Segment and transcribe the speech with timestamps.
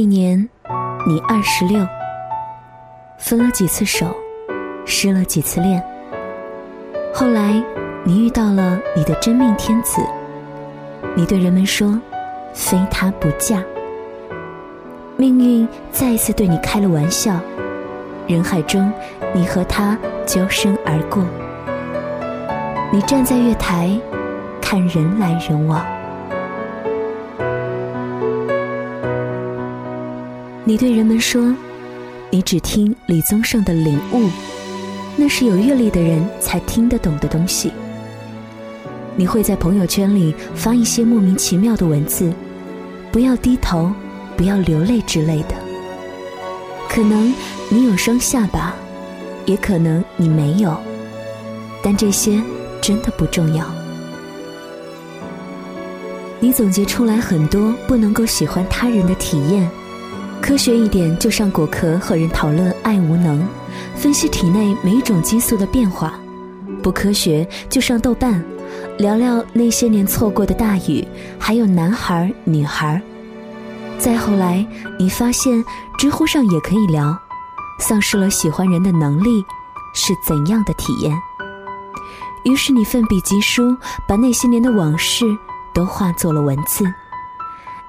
[0.00, 0.48] 那年，
[1.06, 1.86] 你二十六，
[3.18, 4.06] 分了几次手，
[4.86, 5.84] 失了几次恋。
[7.12, 7.62] 后来，
[8.02, 10.00] 你遇到了你的真命天子，
[11.14, 12.00] 你对人们说
[12.54, 13.62] ：“非他不嫁。”
[15.18, 17.38] 命运再一次对你开了玩笑，
[18.26, 18.90] 人海中，
[19.34, 21.22] 你和他交身而过。
[22.90, 24.00] 你站在月台，
[24.62, 25.84] 看人来人往。
[30.70, 31.52] 你对人们说
[32.30, 34.30] ：“你只听李宗盛的领悟，
[35.16, 37.72] 那是有阅历的人才听得懂的东西。”
[39.18, 42.32] 你会在朋友圈里发一些莫名其妙的文字，
[43.10, 43.90] 不要低头，
[44.36, 45.56] 不要流泪之类的。
[46.88, 47.34] 可能
[47.68, 48.72] 你有双下巴，
[49.46, 50.76] 也可能你没有，
[51.82, 52.40] 但这些
[52.80, 53.66] 真的不重要。
[56.38, 59.68] 你总结出来很多不能够喜欢他人的体验。
[60.40, 63.40] 科学一点，就上果壳和人讨论爱无能，
[63.94, 66.10] 分析体内每一种激素的变化；
[66.82, 68.42] 不科学，就上豆瓣，
[68.98, 71.06] 聊聊那些年错过的大雨，
[71.38, 73.00] 还有男孩女孩
[73.98, 74.66] 再后来，
[74.98, 75.62] 你发现
[75.98, 77.16] 知乎上也可以聊，
[77.78, 79.44] 丧失了喜欢人的能力
[79.94, 81.14] 是怎样的体验？
[82.44, 83.76] 于是你奋笔疾书，
[84.08, 85.24] 把那些年的往事
[85.74, 86.84] 都化作了文字。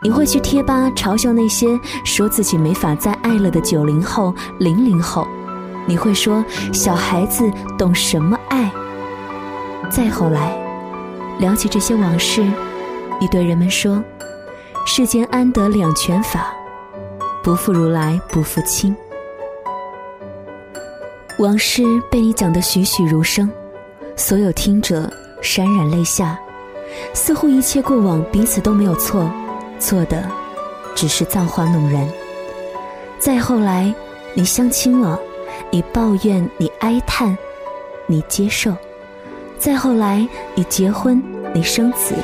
[0.00, 5.26] 你会去贴吧嘲笑那些说自己没法再爱了的九零后、零零后，
[5.86, 8.70] 你会说小孩子懂什么爱？
[9.90, 10.56] 再后来，
[11.40, 12.44] 聊起这些往事，
[13.20, 14.00] 你对人们说：
[14.86, 16.54] 世间安得两全法，
[17.42, 18.94] 不负如来不负卿。
[21.38, 23.50] 往事被你讲得栩栩如生，
[24.14, 25.10] 所有听者
[25.42, 26.38] 潸然泪下，
[27.14, 29.28] 似乎一切过往彼此都没有错。
[29.78, 30.22] 做的
[30.94, 32.08] 只是造化弄人。
[33.18, 33.92] 再后来，
[34.34, 35.18] 你相亲了，
[35.70, 37.36] 你抱怨，你哀叹，
[38.06, 38.74] 你接受。
[39.58, 41.22] 再后来，你结婚，
[41.52, 42.14] 你生子。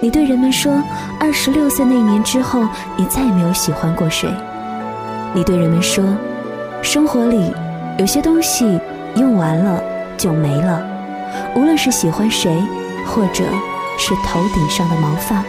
[0.00, 0.82] 你对人们说，
[1.18, 2.62] 二十六岁那年之后，
[2.96, 4.28] 你再也没有喜欢过谁。
[5.32, 6.04] 你对人们说，
[6.82, 7.50] 生活里
[7.98, 8.78] 有些东西
[9.16, 9.82] 用完了
[10.18, 10.86] 就没了，
[11.54, 12.62] 无论是喜欢谁，
[13.06, 13.44] 或者
[13.96, 15.42] 是头顶上的毛发。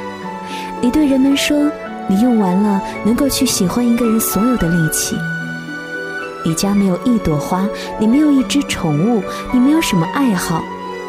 [0.87, 1.69] 你对人们说，
[2.07, 5.17] 你用完了能够去喜欢一个人所有的力气。
[6.45, 7.67] 你家没有一朵花，
[7.99, 9.21] 你没有一只宠物，
[9.51, 10.63] 你没有什么爱好。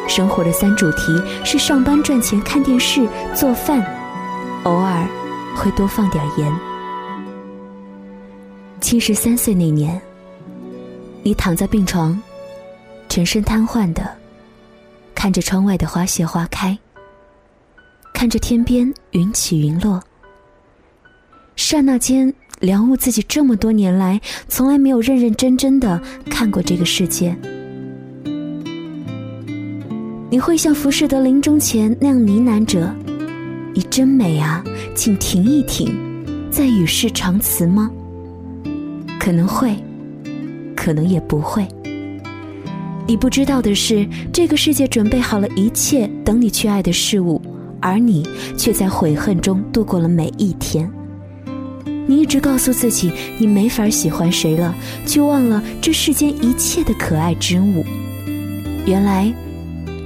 [0.05, 3.81] 生活的三主题是上班、赚钱、看电视、做饭，
[4.63, 5.07] 偶尔
[5.55, 6.53] 会多放点盐。
[8.81, 10.01] 七十三岁那年，
[11.23, 12.21] 你躺在病床，
[13.07, 14.05] 全身瘫痪的，
[15.15, 16.77] 看着窗外的花谢花开。
[18.19, 20.03] 看着天边云起云落，
[21.55, 24.19] 刹那间了悟自己这么多年来
[24.49, 27.33] 从来没有认认真真的看过这个世界。
[30.29, 32.93] 你会像浮士德临终前那样呢喃着
[33.73, 34.61] ：“你真美啊，
[34.93, 35.97] 请停一停，
[36.51, 37.89] 再与世长辞吗？”
[39.17, 39.73] 可能会，
[40.75, 41.65] 可能也不会。
[43.07, 47.38] 你不知道的是，这个世界准备好了一切等你去爱的事物。
[47.81, 50.89] 而你却在悔恨中度过了每一天。
[52.07, 54.73] 你一直告诉自己，你没法喜欢谁了，
[55.05, 57.83] 却忘了这世间一切的可爱之物。
[58.85, 59.31] 原来，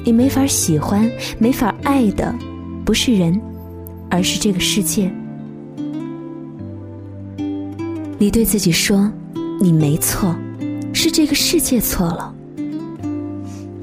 [0.04, 2.36] 你没法喜欢、没法爱的，
[2.84, 3.40] 不是人，
[4.10, 5.10] 而是这个世界。
[8.18, 9.10] 你对自己说，
[9.62, 10.36] 你没错，
[10.94, 12.36] 是这个世界错了。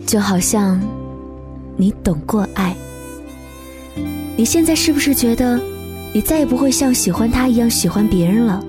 [0.07, 0.79] 就好像，
[1.77, 2.77] 你懂过爱。
[4.41, 5.61] 你现在是不是觉得，
[6.15, 8.65] 你再也不会像喜欢他一样喜欢别人了？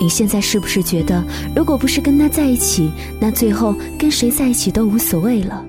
[0.00, 1.22] 你现在是不是觉得，
[1.54, 2.90] 如果不是跟他在一起，
[3.20, 5.62] 那最后跟谁在一起都无所谓了？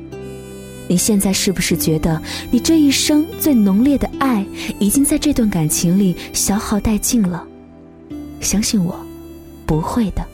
[0.88, 4.46] 你现在是不是觉得，你这一生最浓烈的爱，
[4.80, 7.46] 已经在这段感情里消耗殆尽了？
[8.40, 8.98] 相信我，
[9.66, 10.26] 不会的。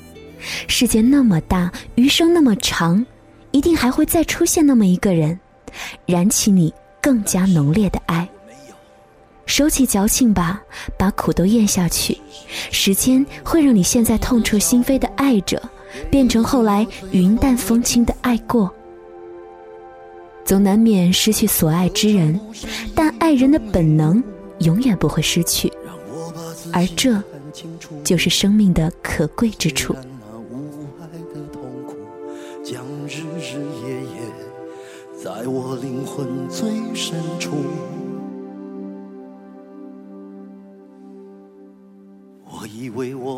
[0.67, 3.03] 世界那么大，余生那么长，
[3.49, 5.39] 一定还会再出现那么一个人，
[6.05, 6.71] 燃起你
[7.01, 8.29] 更加浓烈的爱。
[9.51, 10.63] 收起矫情吧，
[10.97, 12.17] 把苦都咽下去。
[12.71, 15.61] 时间会让你现在痛彻心扉的爱着，
[16.09, 18.73] 变成后来云淡风轻的爱过。
[20.45, 22.39] 总难免失去所爱之人，
[22.95, 24.23] 但爱人的本能
[24.59, 25.69] 永远不会失去，
[26.71, 27.21] 而这
[28.05, 29.93] 就是生命的可贵之处。
[32.63, 37.51] 将日日夜夜，在我灵魂最深处。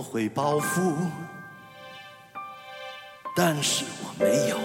[0.04, 0.94] 会报复，
[3.36, 4.58] 但是我没有。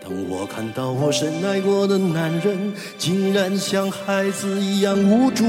[0.00, 5.44] 当我看到我深爱过的男人，竟然像孩子一样无助，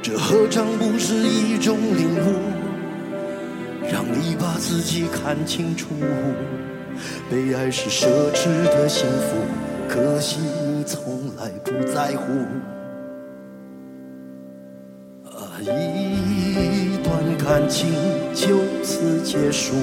[0.00, 2.38] 这何尝不是一种领悟？
[3.90, 5.88] 让你把自己看清楚，
[7.28, 9.36] 被爱是奢侈的幸福，
[9.88, 12.46] 可惜你从来不在乎。
[17.52, 17.92] 感情
[18.34, 19.74] 就此结束。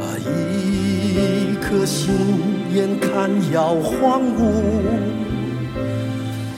[0.00, 2.14] 啊，一颗心
[2.72, 4.40] 眼看要荒芜。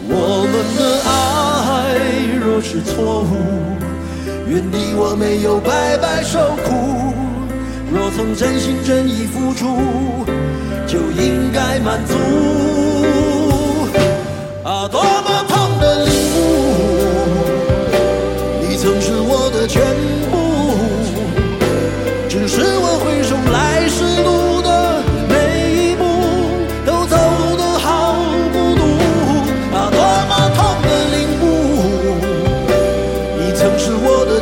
[0.06, 1.99] 我们的爱
[2.38, 3.32] 若是错误。
[4.49, 7.12] 愿你我没有白白受苦，
[7.93, 9.76] 若曾真心真意付出，
[10.87, 12.14] 就应该满足。
[14.62, 15.34] 啊，多么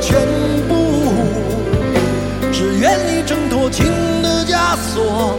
[0.03, 0.21] 全
[0.69, 1.13] 部，
[2.53, 3.87] 只愿你挣脱情
[4.21, 5.39] 的枷锁，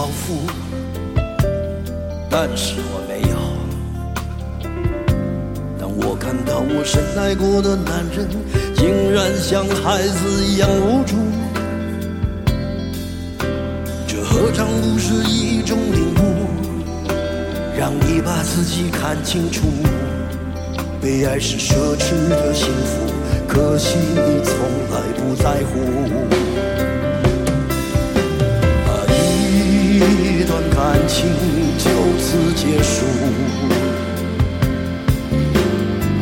[0.00, 0.48] 我会报复，
[2.30, 3.36] 但是我没有。
[5.78, 8.26] 当我看到我深爱过的男人，
[8.74, 11.16] 竟然像孩子一样无助，
[14.06, 16.48] 这何尝不是一种领悟？
[17.78, 19.66] 让你把自己看清楚，
[21.02, 23.12] 被爱是奢侈的幸福，
[23.46, 24.56] 可惜你从
[24.94, 25.78] 来不在乎。
[30.02, 31.28] 一段感情
[31.78, 33.04] 就此结束，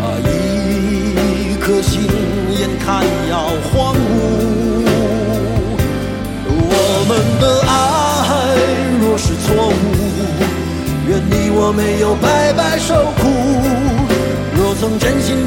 [0.02, 2.02] 啊，一颗心
[2.58, 3.98] 眼看要荒芜。
[6.50, 7.10] 我们
[7.40, 7.68] 的爱
[9.00, 9.72] 若是错误，
[11.08, 13.22] 愿你我没有白白受苦。
[14.56, 15.46] 若曾真心